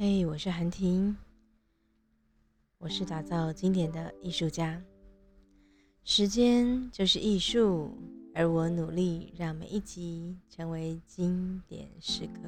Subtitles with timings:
[0.00, 1.16] 嘿，我是韩婷，
[2.78, 4.80] 我是打造经典的艺术家。
[6.04, 7.90] 时间就是艺术，
[8.32, 12.42] 而我努力让每一集成为经典时刻。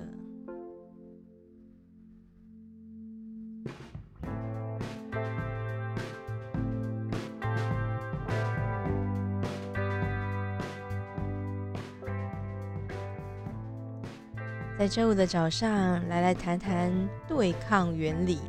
[14.90, 15.70] 周五的早上，
[16.08, 16.90] 来来谈谈
[17.28, 18.40] 对抗原理。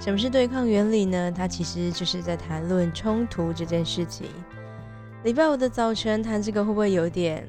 [0.00, 1.30] 什么是对抗原理呢？
[1.30, 4.28] 它其实就是在谈论冲突这件事情。
[5.24, 7.46] 礼拜五的早晨谈这个会不会有点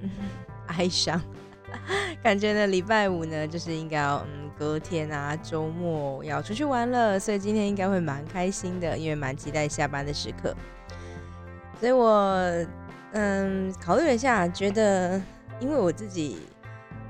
[0.67, 1.19] 哀伤？
[2.21, 10.53] 感觉呢，礼拜五呢就是应该要嗯隔天啊周末要出去玩了，所以今天应该会蛮开心的，因为蛮期待下班的时刻。
[11.79, 12.37] 所以我
[13.13, 15.21] 嗯考虑了一下，觉得
[15.61, 16.39] 因为我自己。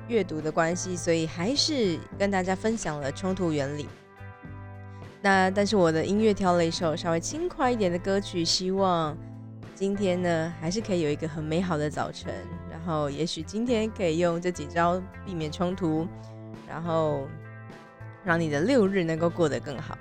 [0.07, 3.87] 阅读的关系，所以还是跟大家分享了冲突原理。
[5.21, 9.17] 那但是我的音乐挑了一首稍微轻快一点的歌曲，希望
[9.73, 12.31] 今天呢还是可以有一个很美好的早晨。
[12.69, 16.07] 然后也许今天可以用这几招避免冲突，
[16.69, 17.27] 然后
[18.23, 19.97] 让你的六日能够过得更好。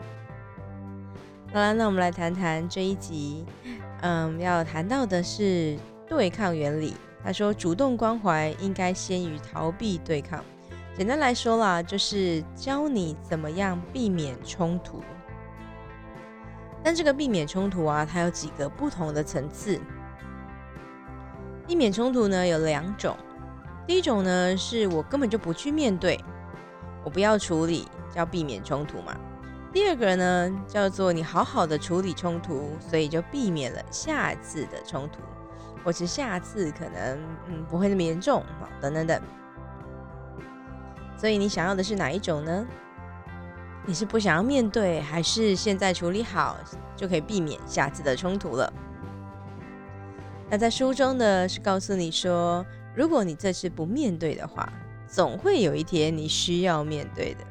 [1.50, 3.46] 好了，那我们来谈谈这一集，
[4.02, 6.94] 嗯，要谈到的是对抗原理。
[7.24, 10.44] 他说：“主动关怀应该先于逃避对抗。
[10.94, 15.00] 简单来说啦，就是教你怎么样避免冲突。
[16.82, 19.80] 但这个避免冲突啊，它有几个不同的层次。
[21.66, 23.16] 避免冲突呢有两种，
[23.86, 26.22] 第一种呢是我根本就不去面对，
[27.02, 29.16] 我不要处理，叫避免冲突嘛。
[29.72, 35.20] 第二个呢叫做你好好的处理冲突，所以就避免了下次的冲突。”
[35.84, 37.18] 或是下次可能
[37.48, 39.20] 嗯不会那么严重啊，等等等。
[41.16, 42.66] 所以你想要的是哪一种呢？
[43.86, 46.56] 你是不想要面对，还是现在处理好
[46.96, 48.72] 就可以避免下次的冲突了？
[50.48, 54.72] 那在书中呢是告诉你说，如果你这次不面对的话，
[55.06, 57.44] 总会有一天你需要面对的。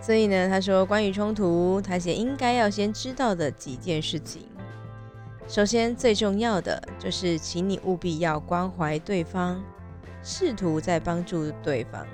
[0.00, 4.42] 所以呢，他说关于冲突，他写应该要先知道的几件事情。
[5.46, 9.62] 首先，最重要的就是，请你务必要关怀对方，
[10.22, 12.04] 试图在帮助对方，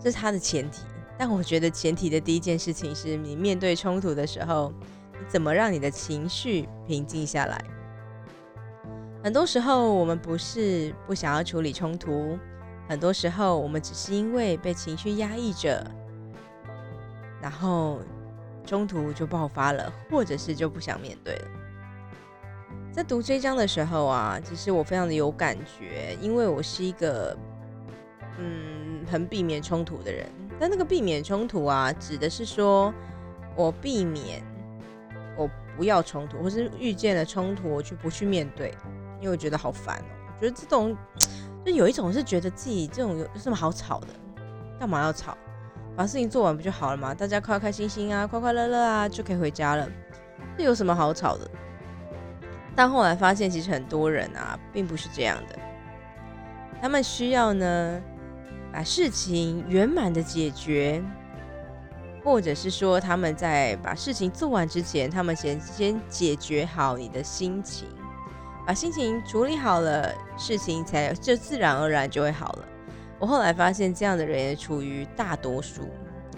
[0.00, 0.82] 这是他的前提。
[1.18, 4.72] 但我觉得前提的第一件事情是你面对冲突的时候，
[5.12, 7.62] 你怎么让你的情绪平静下来？
[9.22, 12.38] 很多时候，我们不是不想要处理冲突，
[12.88, 15.84] 很多时候我们只是因为被情绪压抑着，
[17.42, 17.98] 然后
[18.64, 21.48] 冲突就爆发了，或者是就不想面对了。
[22.94, 27.36] 在读这章的时候啊，其实我非常的有感觉，因为我是一个
[28.38, 30.24] 嗯很避免冲突的人。
[30.60, 32.94] 但那个避免冲突啊，指的是说
[33.56, 34.40] 我避免
[35.36, 38.72] 我不要冲突，或是遇见了冲突，我去不去面对，
[39.18, 40.06] 因为我觉得好烦哦。
[40.36, 40.96] 我觉得这种
[41.66, 44.06] 就有一种是觉得自己这种有什么好吵的，
[44.78, 45.36] 干嘛要吵？
[45.96, 47.12] 把事情做完不就好了吗？
[47.12, 49.88] 大家开开心心啊，快快乐乐啊，就可以回家了。
[50.56, 51.50] 这有什么好吵的？
[52.76, 55.58] 但后来发现，其实很多人啊，并不是这样的。
[56.80, 58.00] 他们需要呢，
[58.72, 61.02] 把事情圆满的解决，
[62.22, 67.86] 或者是说，他们在把事情做完之前，他们先先解决好你的心情，
[68.66, 72.64] 把心情处理好了，事情才就自然而然就会好了。
[73.20, 75.88] 我后来发现，这样的人也处于大多数，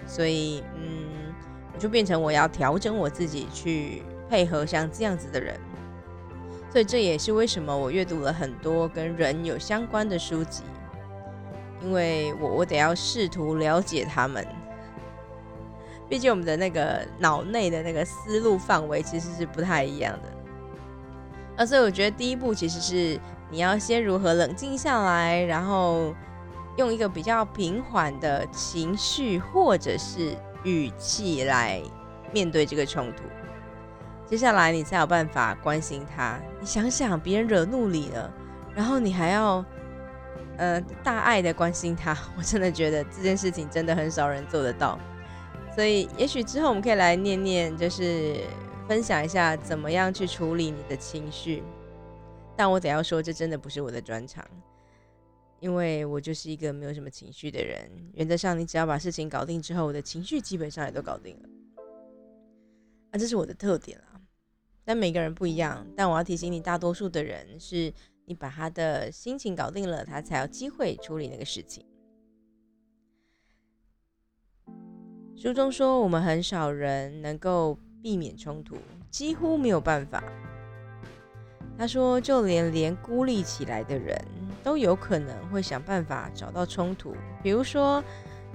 [0.05, 1.33] 所以嗯，
[1.73, 5.59] 我就变成我要调整我自己，去配合像这样子的人。
[6.69, 10.63] 所以这也是为什么我阅读了很多跟人有相关的书籍，
[11.81, 14.45] 因为我我得要试图了解他们。
[16.09, 21.63] 毕竟我们的那个脑内的那个思路范围其实是不太一样的。
[21.63, 26.13] 啊，所以我觉得第一步其实是你要先如何冷静下来，然后
[26.77, 31.81] 用一个比较平缓的情绪或者是语气来
[32.31, 33.23] 面对这个冲突。
[34.27, 36.37] 接下来你才有办法关心他。
[36.59, 38.33] 你想想，别人惹怒你了，
[38.75, 39.63] 然后你还要
[40.57, 44.99] 呃大爱的关心他， 我真的觉得这件事情真的很少人做得到。
[45.73, 48.35] 所以，也许之后我们可以来念念，就是
[48.87, 51.63] 分享一下怎么样去处理你的情绪。
[52.55, 54.43] 但我得要说，这真的不是我的专长，
[55.59, 57.89] 因为我就是一个没有什么情绪的人。
[58.15, 61.49] 原则上，你只要把事情搞定之后，我的情绪基本上也都搞定了。
[63.11, 63.97] 啊，这是我的特点。
[64.87, 67.93] 但每个人不一样，但我要提醒你，大多数的人是
[68.23, 71.85] 你把他的心情搞定了，他才有机会处理那个事情。
[75.35, 78.77] 书中说，我们很少人能够避免冲突，
[79.11, 80.23] 几乎没有办法。
[81.77, 84.17] 他说，就连连孤立起来的人
[84.63, 87.13] 都有可能会想办法找到冲突。
[87.43, 88.01] 比如说，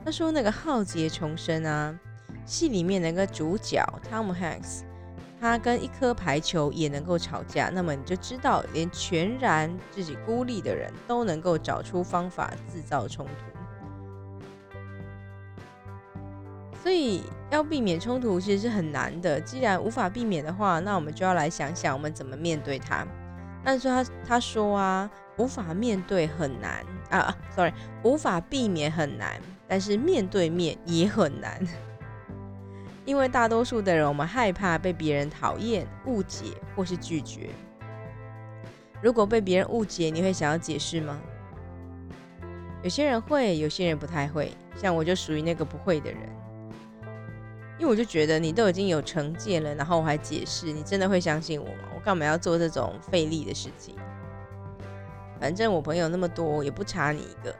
[0.02, 2.00] 他说那个浩劫重生啊，
[2.46, 4.84] 戏里面那个主角 Tom Hanks，
[5.43, 13.33] 他跟一颗排球也能够吵架，那么你就知道，连全然自己孤立的人都能够找出方法制造冲突。
[16.81, 19.41] 所以要避免冲突其实是很难的。
[19.41, 23.05] 既然无法避免的话，那我们就要来想想我们怎么面对它。
[23.65, 27.73] 但是他他说啊，无法面对很难啊，sorry，
[28.05, 31.61] 无法避免很难，但是面对面也很难。
[33.04, 36.46] 因为大多数的人，我们害怕被别人讨厌、误解
[36.76, 37.49] 或是拒绝。
[39.02, 41.20] 如果被别人误解，你会想要解释吗？
[42.82, 44.52] 有些人会，有些人不太会。
[44.76, 46.20] 像我就属于那个不会的人。
[47.78, 51.88] 因为我就觉得你都已经有成见了，然后我还解释，你真的会相信我吗？
[51.94, 53.96] 我干嘛要做这种费力的事情？
[55.40, 57.52] 反正我朋友那么多，也不差你一个。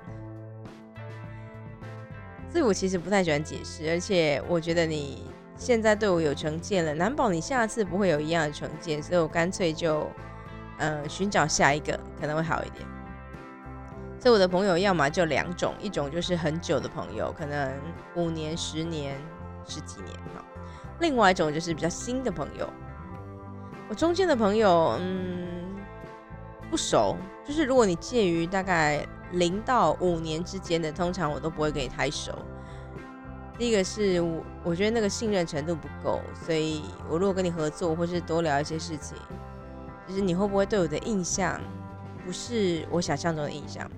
[2.53, 5.25] 所以我其实不太喜欢解释，而且我觉得你
[5.57, 10.07] 现在对我有成见了，难保你下次不会有一样的成见，所以我干脆就
[10.79, 12.87] 呃寻找下一个可能会好一点。
[14.21, 17.73] 所以我的朋友要么就两种，一种就是很久的朋友，可能
[18.15, 19.17] 五年、十年。
[19.65, 20.45] 十几年哈，
[20.99, 22.69] 另外一种就是比较新的朋友。
[23.89, 25.77] 我中间的朋友，嗯，
[26.69, 27.17] 不熟，
[27.47, 32.33] 就是如果你介于大概零到五年之间的，通常我都不会跟你太熟。
[33.59, 39.17] 第一个是我我觉得那个信任程度不够，所以我如果跟你合作或是多聊一些事情，
[40.09, 41.61] 就是你会不会对我的印象
[42.25, 43.91] 不是我想象中的印象？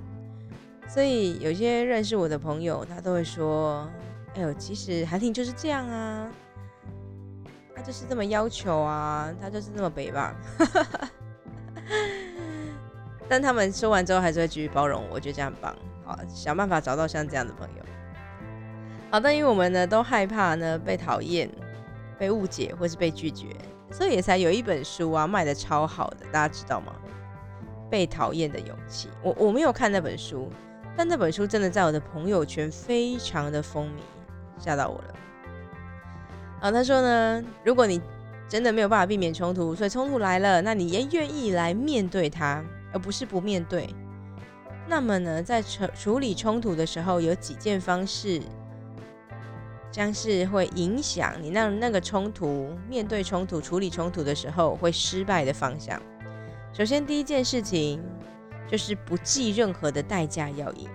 [0.89, 3.89] 所以有些认识我的朋友，他都会说。
[4.37, 6.29] 哎呦，其实韩婷就是这样啊，
[7.73, 10.35] 他就是这么要求啊，他就是这么北吧。
[13.29, 15.75] 但他们说完之后，还是会继续包容我，我觉得这样很棒。
[16.05, 17.83] 好，想办法找到像这样的朋友。
[19.11, 21.51] 好但，因为我们呢都害怕呢被讨厌、
[22.19, 23.47] 被误解或是被拒绝，
[23.91, 26.93] 所以才有一本书啊卖的超好的，大家知道吗？
[27.91, 29.09] 被讨厌的勇气。
[29.23, 30.51] 我我没有看那本书，
[30.97, 34.63] 但那本书真的在我的朋友圈非常的风靡。
[34.63, 35.15] 吓到我了。
[36.61, 38.01] 啊，他说呢，如果你
[38.49, 43.95] 真的没有办法避免冲突，所以冲突来了，那你也愿意来面对它，而不是不面对。
[44.89, 48.41] 那么呢，在处处理冲突的时候，有几件方式
[49.91, 56.01] 将是会影响你让那个冲突面对冲突、处理冲突的时候会失败的方向。
[56.73, 58.03] 首先，第一件事情
[58.69, 60.89] 就是不计任何的代价要赢。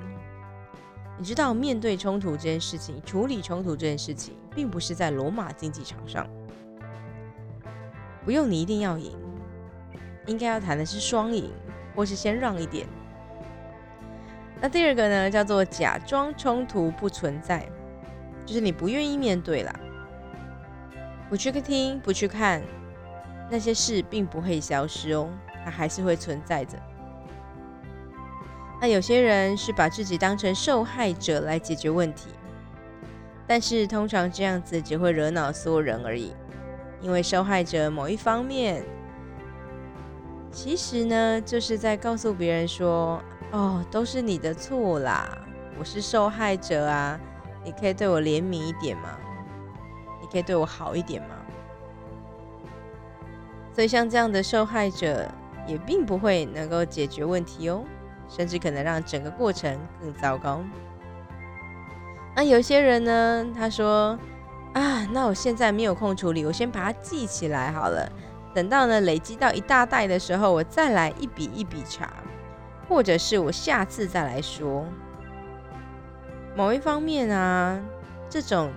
[1.18, 6.26] 你知道，面对冲突这件事情，处理冲突这件事情，并不是在罗马竞技场上，
[8.24, 9.12] 不用你一定要赢，
[10.28, 11.52] 应该要谈的是双赢，
[12.00, 12.88] 或是先让一点。
[14.62, 17.68] 那第二个呢，叫做假装冲突不存在，
[18.46, 19.80] 就是你不愿意面对啦，
[21.30, 22.62] 不去听，不去看，
[23.52, 25.30] 那些事并不会消失哦，
[25.66, 26.78] 它还是会存在着。
[28.80, 32.30] 那有些人是把自己当成受害者来解决问题，
[33.46, 36.34] 但是通常这样子只会惹恼所有人而已。
[37.02, 38.86] 因为受害者某一方面，
[40.52, 45.38] 其实呢就是在告诉别人说：“哦，都是你的错啦，
[45.78, 47.20] 我是受害者啊，
[47.64, 49.18] 你可以对我怜悯一点吗？
[50.22, 51.36] 你可以对我好一点吗？”
[53.74, 55.30] 所以像这样的受害者，
[55.66, 57.84] 也并不会能够解决问题哦。
[58.32, 60.62] 甚至可能让整个过程更糟糕。
[62.36, 64.16] 那有些人呢，他说
[64.74, 68.08] ：“啊，那我现在没有空处理，我先把它记起来好了。
[68.54, 72.12] 等到呢累积到一大袋的时候，我再来一笔一笔查，
[72.88, 74.86] 或者是我下次再来说。”
[76.56, 77.80] 某一方面啊，
[78.30, 78.72] 这种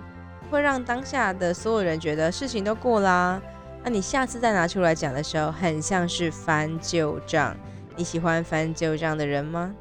[0.49, 3.41] 会让当下的所有人觉得事情都过啦。
[3.83, 7.57] 那你下次再拿出来讲的时候，很像是翻旧账。
[7.97, 9.75] 你喜欢翻旧账的人吗？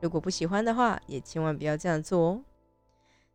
[0.00, 2.40] 如果不喜欢的话，也千万不要这样做哦。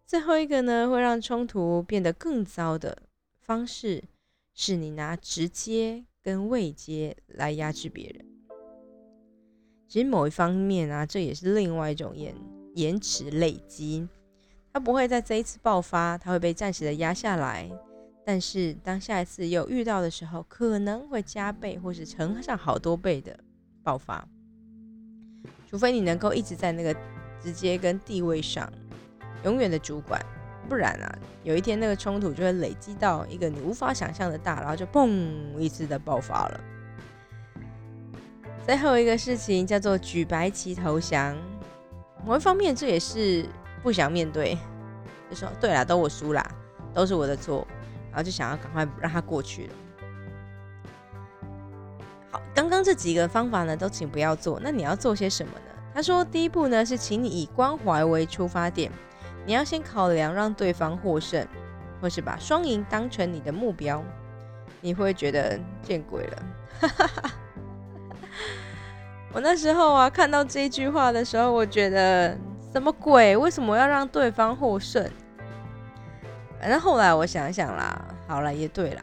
[0.06, 2.98] 最后一个呢，会让冲突变得更糟的
[3.42, 4.04] 方式，
[4.53, 8.25] 是你拿直接跟未接来压制别人。
[9.88, 12.33] 其实某一方面啊，这也是另外一种延
[12.75, 14.07] 延迟累积，
[14.72, 17.69] 它不会在这一次爆发，它会被暂时的压下来。
[18.25, 23.38] 但是当下一次又遇到的时候，可能会加倍或是乘上好多倍的
[23.83, 24.27] 爆发，
[25.69, 26.95] 除非你能够一直在那个
[27.41, 28.72] 直接跟地位上
[29.43, 30.25] 永远的主管，
[30.67, 35.10] 不然啊，有一天那个冲突就会累积到一个你无法想象的大，然后就砰
[35.58, 36.60] 一次的爆发了。
[38.65, 41.36] 最后一个事情叫做举白旗投降，
[42.25, 43.46] 某一方面这也是
[43.82, 44.58] 不想面对，
[45.29, 46.50] 就说对啦，都我输啦，
[46.93, 47.67] 都是我的错，
[48.10, 49.70] 然后就想要赶快让它过去。
[52.32, 54.60] 好，刚刚这几个方法呢，都请不要做。
[54.63, 55.75] 那你要做些什么呢？
[55.93, 58.89] 他说，第一步呢是请你以关怀为出发点，
[59.46, 61.46] 你要先考量让对方获胜，
[62.02, 64.04] 或是把双赢当成你的目标。
[64.82, 66.44] 你会觉得见鬼了。
[69.32, 72.38] 我那时候啊，看到这句话的时候，我觉得
[72.72, 73.36] 什么鬼？
[73.36, 75.10] 为什么要让对方获胜？
[76.60, 79.02] 反正后来我想想啦，好了，也对啦，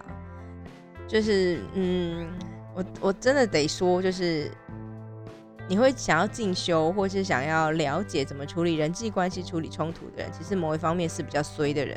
[1.09, 2.29] 就是嗯，
[2.75, 4.51] 我我真的得说，就是
[5.71, 11.97] 你会想要进修，或是想要了解怎么处理人际关系、处理冲突的人，其实某一方面是比较衰的人。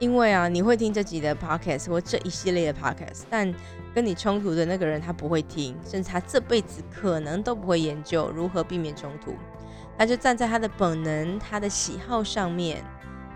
[0.00, 3.54] 因为啊，你会听这集的 podcast 或这一系列的 podcast，但
[3.94, 9.36] 跟你冲突的那个人他不会听，甚至他这辈子可能都不会研究如何避免冲突，
[9.96, 12.82] 他就站在他的本能、他的喜好上面，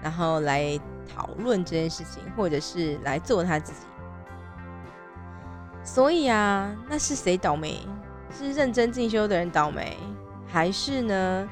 [0.02, 0.76] 然后来
[1.14, 3.78] 讨论这件事情，或者是来做他自己。
[5.84, 7.78] 所以啊，那是谁倒霉？
[8.36, 9.96] 是认真进修的人倒霉，
[10.46, 11.48] 还是呢，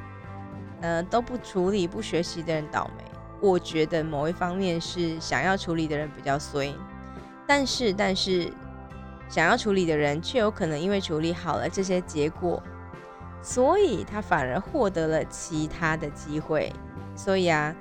[0.80, 3.04] 呃，都不处理、不学习的人倒霉？
[3.40, 6.74] 我觉得某一方面是想要处理的人比较衰，
[7.46, 8.50] 但是但是
[9.28, 12.62] 想要处理的人却有可能因为处理好了这些结果，
[13.42, 16.72] 所以他反而获得了其他的机会。
[17.16, 17.74] 所以啊，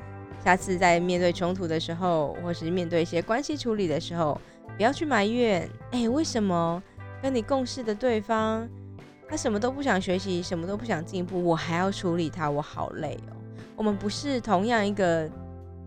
[0.43, 4.39] 下次在面对冲突的时候，或是面对一些关系处理的时候，
[4.75, 6.81] 不要去埋怨，哎，为什么
[7.21, 8.67] 跟你共事的对方
[9.31, 13.35] 他什么都不想学习，什么都不想进步，我还要处理他，我好累哦。
[13.77, 15.27] 我们不是同样一个。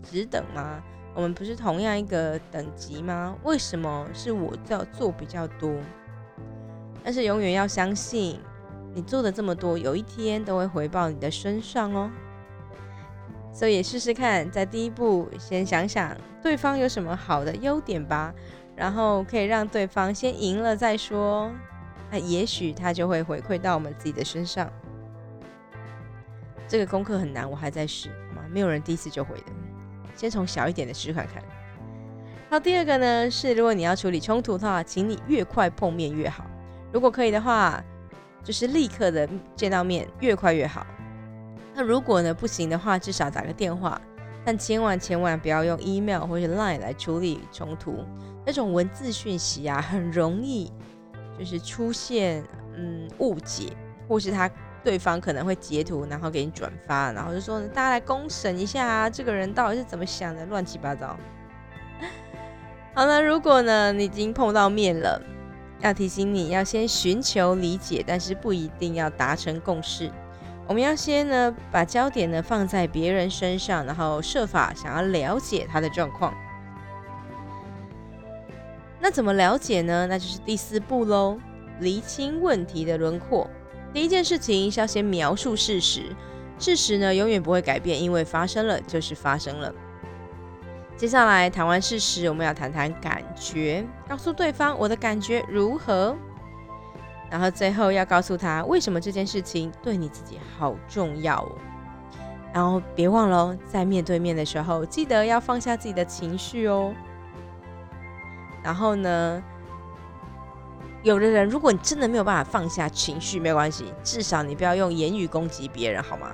[0.07, 0.83] 只等吗？
[1.15, 3.35] 我们不是同样一个等级吗？
[3.43, 5.71] 为什么是我要做比较多？
[7.03, 8.39] 但是永远要相信，
[8.93, 12.11] 你做的这么多，有一天都会回报你的身上哦。
[13.51, 18.31] 所以试试看，在第一步先想想对方有什么好的优点吧，
[18.75, 21.51] 然后可以让对方先赢了再说，
[22.11, 24.71] 那也许他就会回馈到我们自己的身上。
[26.67, 28.47] 这个功课很难，我还在试，好吗？
[28.49, 29.45] 没有人第一次就会的。
[30.15, 31.43] 先从小一点的试看看。
[32.49, 36.45] 好，第二个呢是，如果你要处理冲突的话，请你越快碰面越好。
[36.91, 37.83] 如果可以的话，
[38.43, 40.85] 就是立刻的见到面，越快越好。
[41.73, 43.99] 那如果呢不行的话，至少打个电话。
[44.47, 48.05] 但千万千万不要用 email 或者 line 来处理冲突，
[48.45, 50.71] 那种文字讯息啊，很容易
[51.37, 52.43] 就是出现
[52.75, 53.71] 嗯误解，
[54.07, 54.49] 或是他。
[54.85, 61.17] 对方可能会截图，然后给你转发，然后就说大家来公审一下啊，这个人到底是怎么想的，乱七八糟。
[62.93, 65.19] 好了，如果呢你已经碰到面了，
[65.79, 70.11] 要提醒你要先寻求理解，但是不一定要达成共识。
[70.67, 76.31] 我们要先呢把焦点呢放在别人身上，然后设法想要了解他的状况。
[79.05, 80.07] 那怎么了解呢？
[80.07, 81.37] 那就是第四步喽，
[81.79, 83.47] 厘清问题的轮廓。
[83.93, 86.05] 第一件事情是要先描述事实，
[86.57, 89.71] 事实呢永远不会改变，因为发生了就是发生了。
[90.97, 96.17] 接下来谈完事实，我们要谈谈感觉，告诉对方我的感觉如何，
[97.29, 101.51] 然后最后要告诉他为什么这件事情对你自己好重要哦。
[102.51, 106.91] 然后别忘了在面对面的时候，记得要放下自己的情绪哦。
[108.65, 109.43] 然后呢？
[111.03, 116.31] 有的人，如果你真的没有办法放下情绪，没关系，至少你不要用言语攻击别人，好吗？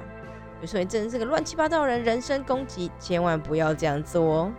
[0.62, 4.52] 比如说你真的是个乱七八糟的人，人身攻击，千万不要这样做哦。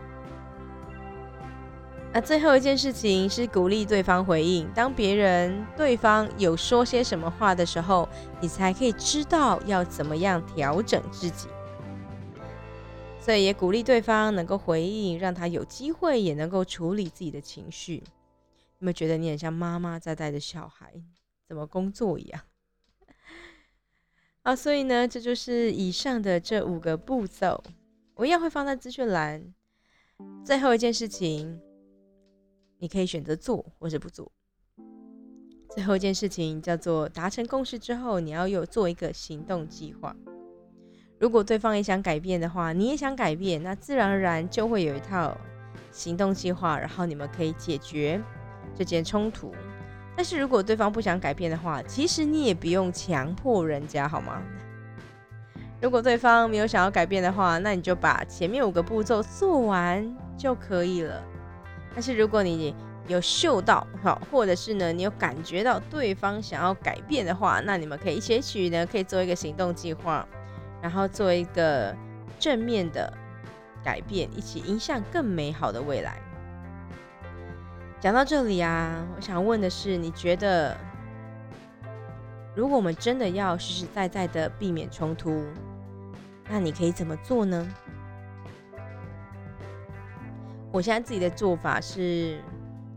[2.12, 8.07] 那最后一件事情是鼓励对方回应，当别人对方有说些什么话的时候，
[8.38, 11.49] 你才可以知道要怎么样调整自己。
[13.25, 17.99] 所以也鼓励对方能够回应，让他有机会也能够处理自己的情绪。
[17.99, 18.05] 有
[18.81, 20.93] 没有觉得你很像妈妈在带着小孩
[21.47, 22.43] 怎么工作一样？
[24.43, 27.62] 啊，所以呢，这就是以上的这五个步骤，
[28.14, 29.55] 我一样会放在资讯栏。
[30.45, 31.61] 最后一件事情，
[32.79, 34.33] 你可以选择做或者不做。
[35.71, 40.17] 最后一件事情叫做达成共识之后，你要有做一个行动计划。
[41.23, 45.38] 如果对方也想改变的话，你也想改变，那自然而然就会有一套
[45.93, 48.21] 行动计划，然后你们可以解决。
[48.75, 49.55] 这件冲突，
[50.17, 54.43] 但是如果对方不想改变的话，其实你也不用强迫人家，好吗？
[55.81, 61.23] 如果对方没有想要改变的话，那你就把前面五个步骤做完就可以了。
[61.95, 62.75] 但是如果你
[63.07, 70.26] 有嗅到好，或者是呢，你有感觉到对方想要改变的话，那你们可以一起呢，可以做一个行动计划，
[70.83, 71.97] 然后做一个
[72.39, 73.11] 正面的
[73.83, 76.21] 改变，一起迎向更美好的未来。
[78.01, 80.77] 讲到这里啊，我想问的是，你觉得
[82.55, 85.43] 如果我们真的要实实在在的避免冲突，
[86.51, 87.67] 那你可以怎么做呢？
[90.73, 92.39] 我现在自己的做法是。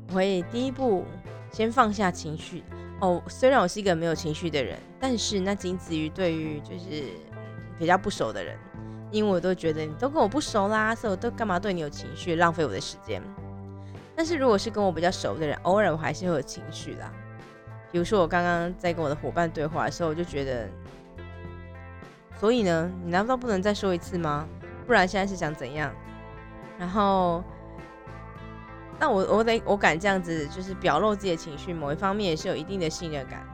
[0.10, 1.04] 我会第一步
[1.52, 2.64] 先放下情绪
[3.02, 3.20] 哦。
[3.28, 7.06] 虽然我是一个没有情绪的人，但是那仅止于对于就是
[7.78, 8.58] 比较不熟的人，
[9.12, 13.22] 因为我都觉得你都跟我不熟啦，所以我都干嘛对你有情绪，浪费我的时间。
[14.16, 17.12] 但是如果是跟我比较熟的人，偶尔我还是会有情绪啦。
[17.92, 20.68] 比如说我刚刚在跟我的伙伴对话的时候，我就觉得，
[22.40, 24.48] 所以呢，你难道不能再说一次吗？
[24.86, 25.92] 不然现在是想怎样？
[26.78, 27.44] 然后。
[28.98, 33.46] 那我我得我敢这样子，就是表露自己的情绪，某一方面也是有一定的信任感。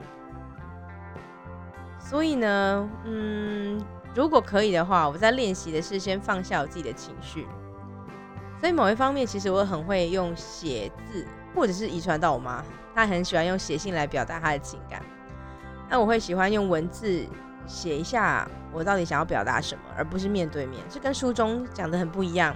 [1.97, 7.47] 所以呢，嗯，如果可以的话，我在练习的是先放下我自己的情绪。
[8.59, 11.25] 所以某一方面，其实我很会用写字，
[11.55, 12.63] 或者是遗传到我妈，
[12.93, 15.01] 她很喜欢用写信来表达她的情感。
[15.89, 17.25] 那我会喜欢用文字
[17.65, 22.55] 写一下我到底想要表达什么，而不是面对面，这跟书中讲的很不一样。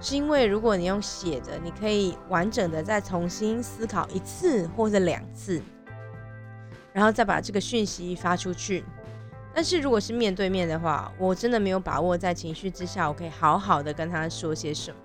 [0.00, 5.62] 是因为如果你用写的，你可以完整的再重新思考一次或者两次，
[6.92, 8.84] 然后再把这个讯息发出去。
[9.54, 14.96] 但是如果是面对面的话，我真的没有把握在情绪之下，我可以好好的跟他说些什么。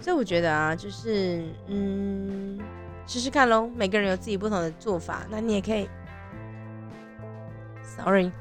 [0.00, 2.58] 所以我觉得啊，就是嗯，
[3.06, 3.68] 试试看喽。
[3.76, 5.88] 每个人有自己不同的做法，那你也可以
[7.82, 8.32] ，sorry，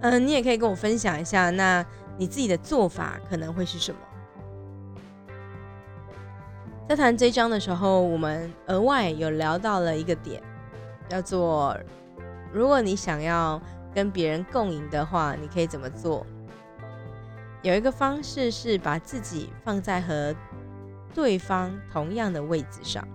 [0.00, 1.84] 嗯，你也可以跟我分享一下那。
[2.18, 3.98] 你自己的做法可能会是什么？
[6.86, 10.40] 在谈这一章的时候，我们额外有聊到了一个点，
[11.08, 11.74] 叫做
[12.52, 13.60] 如果你想要
[13.94, 16.26] 跟别人共赢的话，你可以怎么做？
[17.62, 20.34] 有一个方式是把自己放在和
[21.14, 23.06] 对方同样的位置上。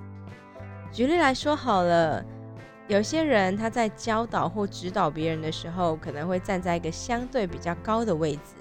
[0.92, 2.24] 举例来说好了，
[2.88, 8.56] 有些人他在教导或指导别人的时候，可能会站在一个相对比较高的位置。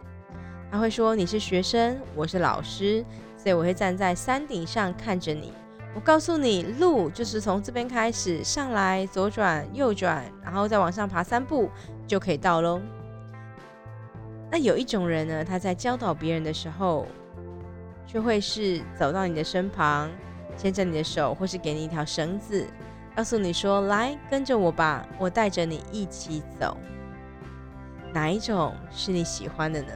[0.70, 3.04] 他会说：“你是学生，我是老师，
[3.38, 5.52] 所以我会站在山顶上看着你。
[5.96, 11.70] 我告诉你，路就是从这边开始上来，左转、右转，然后再往上爬三步
[12.06, 12.82] 就可以到喽。”
[14.52, 17.06] 那有一种人呢，他在教导别人的时候，
[18.06, 20.10] 却会是走到你的身旁，
[20.54, 22.66] 牵着你的手，或是给你一条绳子，
[23.16, 26.76] 告诉你说：“来，跟着我吧，我带着你一起走。”
[28.12, 29.88] 哪一种是你喜欢的呢？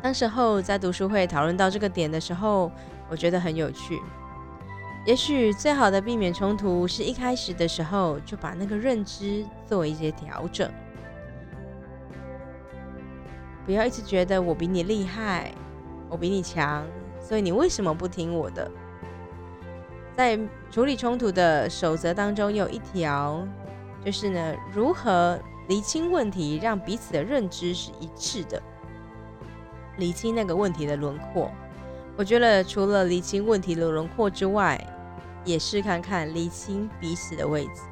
[0.00, 2.70] 当时候在读书会讨论到这个点的时候，
[3.14, 4.02] 我觉得很有趣。
[5.06, 10.68] 也许最好的避免冲突，是一开始的时候就把那个认知做一些调整，
[13.64, 15.52] 不要一直觉得我比你厉害，
[16.08, 16.84] 我比你强，
[17.20, 18.68] 所以你为什么不听我的？
[20.16, 20.36] 在
[20.72, 23.46] 处理冲突的守则当中，有一条
[24.04, 28.60] 就是呢，如何厘清问题，让彼此的认知是一致的。
[29.98, 31.52] 理清那个问题的轮廓，
[32.16, 34.78] 我觉得除了理清问题的轮廓之外，
[35.44, 37.82] 也是看看理清彼此的位置。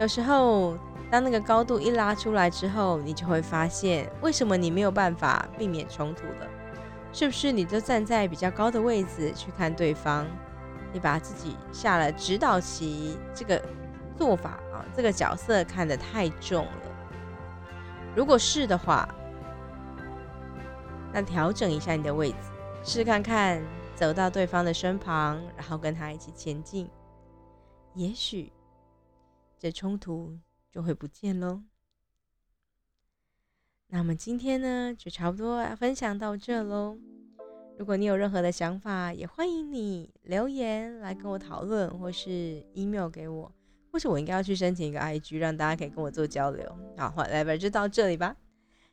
[0.00, 0.76] 有时候，
[1.10, 6.48] 当那个高度一拉出来之后，你就会发现，为什么你没有办法避免冲突了？
[7.12, 10.26] 是不是你就站在比较高的位置去看对方？
[10.92, 13.62] 你把自己下了指导棋这个
[14.16, 16.72] 做法啊，这个角色看得太重了。
[18.16, 19.08] 如果是的话，
[21.12, 22.36] 那调整一下你的位置，
[22.82, 23.62] 试看看
[23.94, 26.88] 走到对方的身旁，然后跟他一起前进，
[27.94, 28.52] 也许
[29.58, 30.36] 这冲突
[30.70, 31.62] 就会不见喽。
[33.88, 36.98] 那我们今天呢，就差不多要分享到这喽。
[37.78, 43.52] 如果你有任何的想法，也欢迎你留言来跟我讨论，或是 email 给我，
[43.92, 46.76] 或是我应该要去申请一个 IG，让大家可以跟我做交流。
[46.96, 48.36] 好，来吧，就到这里吧。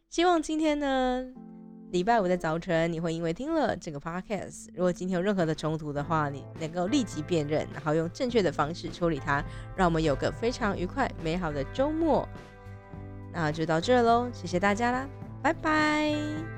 [0.09, 1.56] 希望今天呢。
[1.91, 9.43] 礼拜五的早晨，你会因为听了这个 podcast，如果今天有任何的冲突的话，你能够立即辨认，然后用正确的方式处理它，
[9.75, 12.27] 让我们有个非常愉快美好的周末。
[13.31, 15.07] 那就到这喽，谢谢大家啦，
[15.41, 16.56] 拜拜。